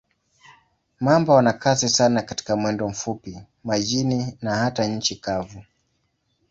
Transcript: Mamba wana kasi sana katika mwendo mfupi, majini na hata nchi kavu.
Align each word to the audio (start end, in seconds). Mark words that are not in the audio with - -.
Mamba 0.99 1.33
wana 1.33 1.53
kasi 1.53 1.89
sana 1.89 2.21
katika 2.21 2.55
mwendo 2.55 2.89
mfupi, 2.89 3.39
majini 3.63 4.37
na 4.41 4.55
hata 4.55 4.85
nchi 4.87 5.15
kavu. 5.15 5.63